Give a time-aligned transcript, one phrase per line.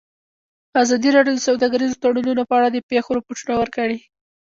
[0.81, 3.97] ازادي راډیو د سوداګریز تړونونه په اړه د پېښو رپوټونه ورکړي.